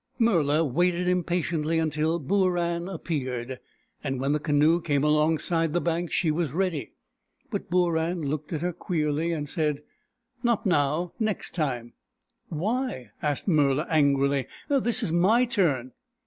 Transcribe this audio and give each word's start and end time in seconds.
Murla 0.19 0.65
waited 0.67 1.07
impatiently 1.07 1.77
until 1.77 2.19
Booran 2.19 2.91
ap 2.91 3.03
peared, 3.03 3.59
and 4.03 4.19
when 4.19 4.31
the 4.33 4.39
canoe 4.39 4.81
came 4.81 5.03
alongside 5.03 5.73
the 5.73 5.79
bank 5.79 6.11
she 6.11 6.31
was 6.31 6.53
ready. 6.53 6.93
But 7.51 7.69
Booran 7.69 8.27
looked 8.27 8.51
at 8.51 8.61
her 8.61 8.73
queerly, 8.73 9.31
and 9.31 9.47
said," 9.47 9.83
Not 10.43 10.65
now— 10.65 11.13
next 11.29 11.53
time!" 11.53 11.93
"Why?" 12.49 13.11
asked 13.21 13.47
Murla 13.47 13.85
angrily, 13.91 14.47
"This 14.69 15.03
is 15.03 15.13
my 15.13 15.45
turn." 15.45 15.91